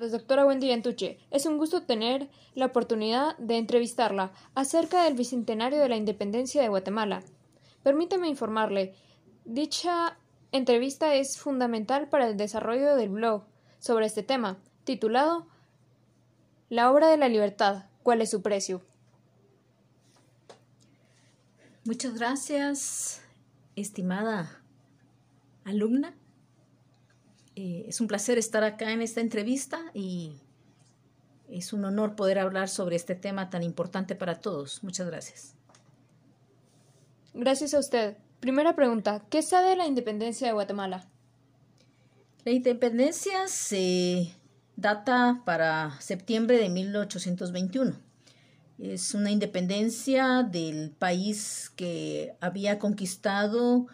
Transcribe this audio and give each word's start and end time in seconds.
doctora 0.00 0.46
Wendy 0.46 0.72
Antuche. 0.72 1.18
Es 1.30 1.46
un 1.46 1.58
gusto 1.58 1.82
tener 1.82 2.28
la 2.54 2.66
oportunidad 2.66 3.36
de 3.38 3.58
entrevistarla 3.58 4.32
acerca 4.54 5.04
del 5.04 5.14
bicentenario 5.14 5.78
de 5.78 5.88
la 5.88 5.96
independencia 5.96 6.62
de 6.62 6.68
Guatemala. 6.68 7.22
Permítame 7.82 8.28
informarle, 8.28 8.94
dicha 9.44 10.18
entrevista 10.52 11.14
es 11.14 11.38
fundamental 11.38 12.08
para 12.08 12.28
el 12.28 12.36
desarrollo 12.36 12.96
del 12.96 13.10
blog 13.10 13.44
sobre 13.78 14.06
este 14.06 14.22
tema, 14.22 14.58
titulado 14.84 15.46
La 16.68 16.90
obra 16.90 17.08
de 17.08 17.16
la 17.16 17.28
libertad, 17.28 17.84
¿cuál 18.02 18.20
es 18.20 18.30
su 18.30 18.42
precio? 18.42 18.82
Muchas 21.84 22.14
gracias, 22.14 23.22
estimada 23.76 24.62
alumna. 25.64 26.14
Eh, 27.56 27.86
es 27.88 28.00
un 28.00 28.08
placer 28.08 28.38
estar 28.38 28.64
acá 28.64 28.92
en 28.92 29.00
esta 29.02 29.20
entrevista 29.20 29.80
y 29.94 30.32
es 31.48 31.72
un 31.72 31.84
honor 31.84 32.16
poder 32.16 32.38
hablar 32.38 32.68
sobre 32.68 32.96
este 32.96 33.14
tema 33.14 33.50
tan 33.50 33.62
importante 33.62 34.14
para 34.14 34.40
todos. 34.40 34.82
Muchas 34.82 35.06
gracias. 35.06 35.54
Gracias 37.32 37.74
a 37.74 37.78
usted. 37.78 38.16
Primera 38.40 38.74
pregunta, 38.74 39.24
¿qué 39.30 39.42
sabe 39.42 39.70
de 39.70 39.76
la 39.76 39.86
independencia 39.86 40.46
de 40.46 40.52
Guatemala? 40.52 41.08
La 42.44 42.52
independencia 42.52 43.48
se 43.48 44.34
data 44.76 45.42
para 45.46 45.98
septiembre 46.00 46.58
de 46.58 46.68
1821. 46.68 47.94
Es 48.78 49.14
una 49.14 49.30
independencia 49.30 50.42
del 50.42 50.90
país 50.90 51.72
que 51.76 52.34
había 52.40 52.78
conquistado 52.78 53.86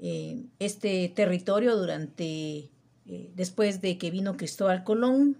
eh, 0.00 0.44
este 0.58 1.08
territorio 1.08 1.76
durante 1.76 2.70
eh, 3.08 3.30
después 3.34 3.80
de 3.80 3.96
que 3.96 4.10
vino 4.10 4.36
Cristóbal 4.36 4.84
Colón 4.84 5.38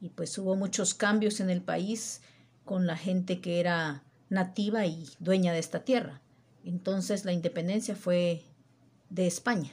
y 0.00 0.08
pues 0.08 0.36
hubo 0.38 0.56
muchos 0.56 0.94
cambios 0.94 1.40
en 1.40 1.50
el 1.50 1.60
país 1.60 2.22
con 2.64 2.86
la 2.86 2.96
gente 2.96 3.42
que 3.42 3.60
era 3.60 4.02
nativa 4.30 4.86
y 4.86 5.06
dueña 5.18 5.52
de 5.52 5.58
esta 5.58 5.84
tierra. 5.84 6.22
Entonces 6.64 7.26
la 7.26 7.32
independencia 7.32 7.94
fue 7.94 8.42
de 9.10 9.26
España. 9.26 9.70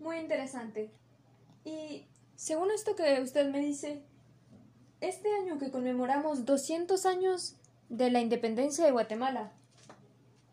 Muy 0.00 0.16
interesante. 0.16 0.90
Y 1.66 2.06
según 2.36 2.70
esto 2.70 2.96
que 2.96 3.20
usted 3.20 3.50
me 3.50 3.60
dice, 3.60 4.02
este 5.02 5.28
año 5.34 5.58
que 5.58 5.70
conmemoramos 5.70 6.46
200 6.46 7.04
años 7.04 7.56
de 7.90 8.10
la 8.10 8.20
independencia 8.20 8.84
de 8.84 8.92
Guatemala, 8.92 9.52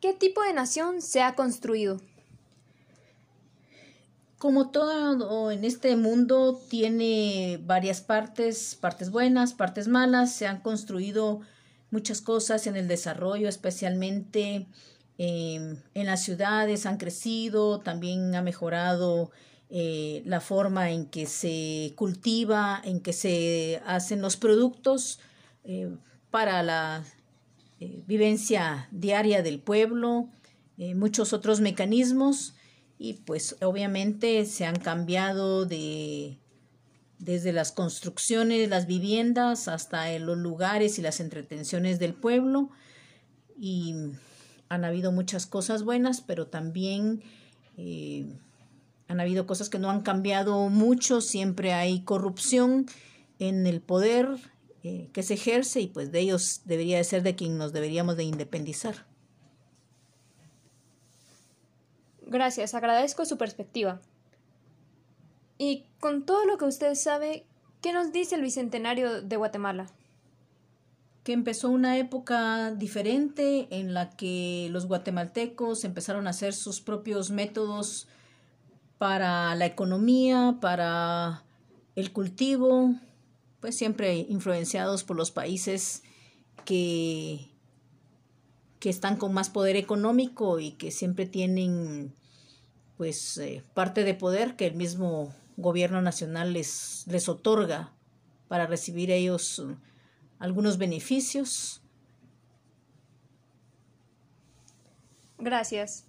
¿qué 0.01 0.13
tipo 0.13 0.43
de 0.43 0.51
nación 0.51 1.01
se 1.01 1.21
ha 1.21 1.35
construido? 1.35 2.01
Como 4.39 4.69
todo 4.69 5.51
en 5.51 5.65
este 5.65 5.97
mundo 5.97 6.59
tiene 6.69 7.59
varias 7.65 7.99
partes, 7.99 8.77
partes 8.79 9.11
buenas, 9.11 9.53
partes 9.53 9.89
malas, 9.89 10.33
se 10.33 10.47
han 10.47 10.61
construido 10.61 11.41
muchas 11.91 12.21
cosas 12.21 12.65
en 12.65 12.77
el 12.77 12.87
desarrollo, 12.87 13.49
especialmente 13.49 14.65
em, 15.17 15.75
en 15.93 16.05
las 16.05 16.23
ciudades 16.23 16.85
han 16.85 16.95
crecido, 16.95 17.81
también 17.81 18.33
ha 18.33 18.41
mejorado 18.41 19.29
eh, 19.69 20.23
la 20.25 20.39
forma 20.39 20.89
en 20.91 21.07
que 21.07 21.25
se 21.25 21.91
cultiva, 21.97 22.81
en 22.85 23.01
que 23.01 23.11
se 23.11 23.81
hacen 23.85 24.21
los 24.21 24.37
productos 24.37 25.19
eh, 25.65 25.93
para 26.31 26.63
la 26.63 27.03
eh, 27.81 28.03
vivencia 28.07 28.87
diaria 28.91 29.43
del 29.43 29.59
pueblo, 29.59 30.29
muchos 30.95 31.33
otros 31.33 31.59
mecanismos 31.59 32.53
y 33.01 33.13
pues 33.13 33.55
obviamente 33.61 34.45
se 34.45 34.65
han 34.65 34.75
cambiado 34.75 35.65
de 35.65 36.37
desde 37.17 37.53
las 37.53 37.71
construcciones, 37.71 38.69
las 38.69 38.87
viviendas, 38.87 39.67
hasta 39.67 40.17
los 40.19 40.37
lugares 40.37 40.99
y 40.99 41.01
las 41.01 41.19
entretenciones 41.19 41.99
del 41.99 42.13
pueblo. 42.13 42.69
Y 43.57 43.95
han 44.69 44.85
habido 44.85 45.11
muchas 45.11 45.45
cosas 45.45 45.83
buenas, 45.83 46.21
pero 46.21 46.47
también 46.47 47.21
eh, 47.77 48.25
han 49.07 49.19
habido 49.19 49.47
cosas 49.47 49.69
que 49.69 49.79
no 49.79 49.89
han 49.89 50.01
cambiado 50.01 50.69
mucho. 50.69 51.19
Siempre 51.21 51.73
hay 51.73 52.03
corrupción 52.03 52.85
en 53.37 53.65
el 53.65 53.81
poder 53.81 54.29
eh, 54.83 55.09
que 55.13 55.23
se 55.23 55.33
ejerce 55.33 55.81
y 55.81 55.87
pues 55.87 56.11
de 56.11 56.19
ellos 56.19 56.61
debería 56.65 56.97
de 56.97 57.03
ser 57.03 57.23
de 57.23 57.35
quien 57.35 57.57
nos 57.57 57.73
deberíamos 57.73 58.15
de 58.17 58.23
independizar. 58.23 59.08
Gracias, 62.29 62.75
agradezco 62.75 63.25
su 63.25 63.37
perspectiva. 63.37 63.99
Y 65.57 65.85
con 65.99 66.25
todo 66.25 66.45
lo 66.45 66.59
que 66.59 66.65
usted 66.65 66.93
sabe, 66.93 67.45
¿qué 67.81 67.91
nos 67.91 68.11
dice 68.11 68.35
el 68.35 68.43
Bicentenario 68.43 69.23
de 69.23 69.35
Guatemala? 69.35 69.87
Que 71.23 71.33
empezó 71.33 71.69
una 71.69 71.97
época 71.97 72.71
diferente 72.71 73.67
en 73.71 73.95
la 73.95 74.11
que 74.11 74.67
los 74.71 74.85
guatemaltecos 74.85 75.83
empezaron 75.83 76.27
a 76.27 76.29
hacer 76.29 76.53
sus 76.53 76.81
propios 76.81 77.31
métodos 77.31 78.07
para 78.99 79.55
la 79.55 79.65
economía, 79.65 80.57
para 80.61 81.43
el 81.95 82.13
cultivo, 82.13 82.93
pues 83.59 83.75
siempre 83.75 84.27
influenciados 84.29 85.03
por 85.03 85.17
los 85.17 85.31
países 85.31 86.03
que, 86.63 87.49
que 88.79 88.89
están 88.89 89.17
con 89.17 89.33
más 89.33 89.49
poder 89.49 89.75
económico 89.75 90.59
y 90.59 90.71
que 90.71 90.91
siempre 90.91 91.25
tienen 91.25 92.13
pues 92.97 93.37
eh, 93.37 93.63
parte 93.73 94.03
de 94.03 94.13
poder 94.13 94.55
que 94.55 94.67
el 94.67 94.75
mismo 94.75 95.33
gobierno 95.57 96.01
nacional 96.01 96.53
les, 96.53 97.05
les 97.07 97.29
otorga 97.29 97.93
para 98.47 98.65
recibir 98.65 99.11
ellos 99.11 99.63
mm, 99.65 99.73
algunos 100.39 100.77
beneficios. 100.77 101.81
Gracias. 105.37 106.05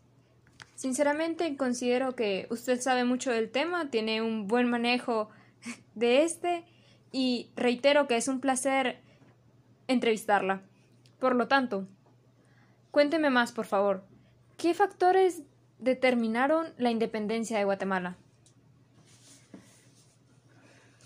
Sinceramente 0.74 1.56
considero 1.56 2.16
que 2.16 2.46
usted 2.50 2.80
sabe 2.80 3.04
mucho 3.04 3.30
del 3.30 3.50
tema, 3.50 3.90
tiene 3.90 4.22
un 4.22 4.46
buen 4.46 4.68
manejo 4.68 5.28
de 5.94 6.22
este 6.24 6.64
y 7.12 7.50
reitero 7.54 8.06
que 8.06 8.16
es 8.16 8.28
un 8.28 8.40
placer 8.40 9.00
entrevistarla. 9.88 10.62
Por 11.18 11.36
lo 11.36 11.48
tanto, 11.48 11.86
cuénteme 12.90 13.30
más, 13.30 13.52
por 13.52 13.66
favor. 13.66 14.04
¿Qué 14.56 14.74
factores 14.74 15.42
determinaron 15.78 16.66
la 16.76 16.90
independencia 16.90 17.58
de 17.58 17.64
Guatemala? 17.64 18.16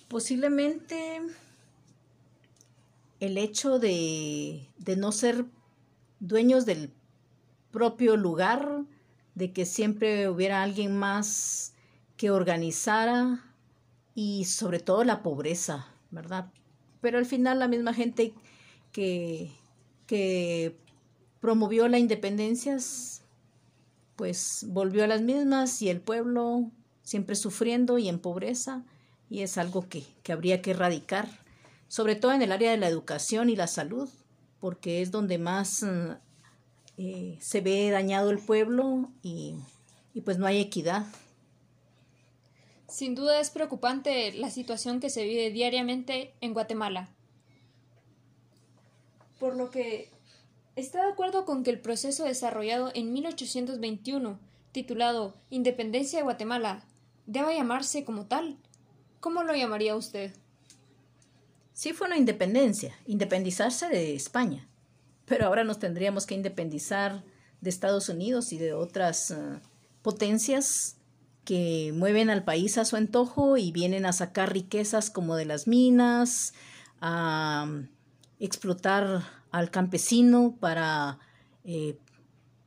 Posiblemente 0.09 1.21
el 3.21 3.39
hecho 3.39 3.79
de, 3.79 4.69
de 4.79 4.97
no 4.97 5.13
ser 5.13 5.47
dueños 6.21 6.67
del 6.67 6.93
propio 7.71 8.17
lugar, 8.17 8.85
de 9.35 9.53
que 9.53 9.67
siempre 9.67 10.29
hubiera 10.29 10.63
alguien 10.63 10.97
más 10.97 11.75
que 12.17 12.31
organizara 12.31 13.45
y 14.15 14.45
sobre 14.45 14.79
todo 14.79 15.05
la 15.05 15.23
pobreza, 15.23 15.89
¿verdad? 16.11 16.53
Pero 17.01 17.19
al 17.19 17.27
final 17.27 17.59
la 17.59 17.69
misma 17.69 17.93
gente 17.93 18.33
que, 18.93 19.51
que 20.07 20.77
promovió 21.45 21.89
la 21.89 21.99
independencia 21.99 22.79
pues 24.17 24.65
volvió 24.67 25.05
a 25.05 25.07
las 25.07 25.21
mismas 25.21 25.83
y 25.83 25.91
el 25.91 26.01
pueblo 26.01 26.71
siempre 27.03 27.37
sufriendo 27.37 27.99
y 27.99 28.09
en 28.09 28.19
pobreza 28.19 28.83
y 29.29 29.43
es 29.43 29.59
algo 29.59 29.87
que, 29.87 30.05
habría 30.33 30.63
que 30.63 30.71
erradicar, 30.71 31.29
sobre 31.87 32.17
todo 32.17 32.33
en 32.33 32.41
el 32.41 32.51
área 32.51 32.71
de 32.71 32.79
la 32.79 32.89
educación 32.89 33.51
y 33.51 33.57
la 33.57 33.67
salud, 33.67 34.09
porque 34.59 35.03
es 35.03 35.11
donde 35.11 35.37
más 35.37 35.85
eh, 36.97 37.37
se 37.43 37.61
ve 37.61 37.91
dañado 37.91 38.31
el 38.31 38.39
pueblo 38.39 39.11
y, 39.23 39.57
y 40.15 40.23
pues 40.23 40.39
no 40.39 40.47
hay 40.47 40.63
equidad. 40.63 41.05
Sin 42.89 43.15
duda 43.15 43.39
es 43.39 43.51
preocupante 43.51 44.33
la 44.33 44.49
situación 44.49 44.99
que 44.99 45.11
se 45.11 45.25
vive 45.25 45.51
diariamente 45.51 46.33
en 46.41 46.55
Guatemala. 46.55 47.11
Por 49.39 49.57
lo 49.57 49.71
que 49.71 50.14
Está 50.77 51.05
de 51.05 51.13
acuerdo 51.13 51.45
con 51.45 51.63
que 51.63 51.71
el 51.71 51.81
proceso 51.81 52.25
desarrollado 52.25 52.91
en 52.95 53.13
1821, 53.13 54.41
titulado 54.73 55.37
Independencia 55.49 56.19
de 56.19 56.25
Guatemala, 56.25 56.85
deba 57.27 57.53
llamarse 57.53 58.05
como 58.05 58.27
tal. 58.27 58.57
¿Cómo 59.21 59.45
lo 59.45 59.55
llamaría 59.55 59.95
usted? 59.95 60.35
Sí 61.75 61.93
fue 61.93 62.09
una 62.09 62.17
independencia, 62.17 62.97
independizarse 63.07 63.89
de 63.89 64.17
España, 64.17 64.67
pero 65.27 65.47
ahora 65.47 65.63
nos 65.63 65.79
tendríamos 65.79 66.27
que 66.27 66.35
independizar 66.35 67.23
de 67.61 67.71
Estados 67.71 68.09
Unidos 68.09 68.53
y 68.53 68.59
de 68.59 68.73
otras 68.75 69.31
eh, 69.31 69.61
potencias 70.03 70.97
que 71.45 71.93
mueven 71.95 72.31
al 72.31 72.43
país 72.43 72.79
a 72.79 72.85
su 72.85 72.97
antojo 72.97 73.57
y 73.59 73.71
vienen 73.71 74.07
a 74.07 74.13
sacar 74.13 74.53
riquezas 74.53 75.11
como 75.11 75.37
de 75.37 75.45
las 75.45 75.69
minas, 75.69 76.53
a 77.01 77.67
explotar 78.41 79.23
al 79.51 79.71
campesino 79.71 80.57
para 80.61 81.19
eh, 81.65 81.97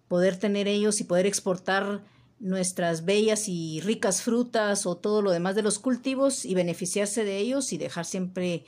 poder 0.07 0.37
tener 0.37 0.67
ellos 0.67 1.01
y 1.01 1.03
poder 1.03 1.25
exportar 1.25 2.01
nuestras 2.39 3.03
bellas 3.03 3.47
y 3.47 3.81
ricas 3.81 4.21
frutas 4.21 4.85
o 4.85 4.95
todo 4.95 5.21
lo 5.21 5.31
demás 5.31 5.55
de 5.55 5.63
los 5.63 5.79
cultivos 5.79 6.45
y 6.45 6.53
beneficiarse 6.53 7.23
de 7.23 7.37
ellos 7.37 7.73
y 7.73 7.77
dejar 7.77 8.05
siempre 8.05 8.63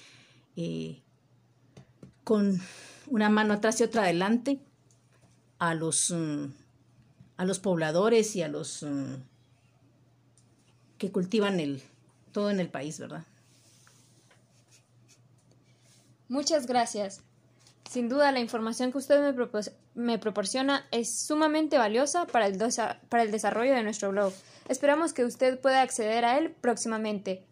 eh, 0.56 1.02
con 2.24 2.60
una 3.08 3.30
mano 3.30 3.54
atrás 3.54 3.80
y 3.80 3.84
otra 3.84 4.04
adelante 4.04 4.60
a 5.60 5.74
los, 5.76 6.12
mm, 6.12 6.46
a 7.38 7.46
los 7.46 7.60
pobladores 7.60 8.36
y 8.36 8.42
a 8.42 8.48
los 8.48 8.84
mm, 8.84 9.16
que 10.98 11.12
cultivan 11.12 11.60
el, 11.60 11.82
todo 12.32 12.50
en 12.50 12.60
el 12.60 12.70
país, 12.70 13.00
¿verdad? 13.00 13.26
Muchas 16.30 16.68
gracias. 16.68 17.22
Sin 17.90 18.08
duda, 18.08 18.32
la 18.32 18.40
información 18.40 18.92
que 18.92 19.00
usted 19.00 19.20
me, 19.96 20.20
proporciona 20.20 20.86
es 20.92 21.26
sumamente 21.26 21.80
valiosa 21.80 22.28
para 22.28 22.46
el, 22.46 22.60
para 23.10 23.24
el 23.24 23.32
desarrollo 23.32 23.74
de 23.74 23.82
nuestro 23.82 24.12
blog. 24.12 24.32
Esperamos 24.68 25.12
que 25.12 25.26
usted 25.26 25.60
pueda 25.60 25.82
acceder 25.82 26.24
a 26.24 26.38
él 26.38 26.52
próximamente. 26.62 27.44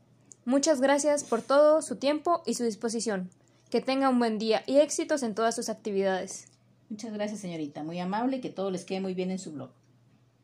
Muchas 0.45 0.79
gracias 0.79 1.24
por 1.24 1.41
todo 1.41 1.81
su 1.81 1.95
tiempo 1.95 2.44
y 2.45 2.53
su 2.53 2.63
disposición. 2.63 3.31
Que 3.71 3.81
tenga 3.81 4.09
un 4.09 4.19
buen 4.19 4.38
día 4.38 4.63
y 4.68 4.77
éxitos 4.77 5.24
en 5.24 5.33
todas 5.33 5.56
sus 5.56 5.69
actividades. 5.69 6.45
Muchas 6.89 7.12
gracias, 7.13 7.39
señorita. 7.39 7.83
Muy 7.83 8.00
amable 8.00 8.38
y 8.38 8.41
que 8.41 8.51
todo 8.51 8.69
les 8.69 8.85
quede 8.85 9.01
muy 9.01 9.15
bien 9.15 9.31
en 9.31 9.39
su 9.39 9.51
blog. 9.53 9.71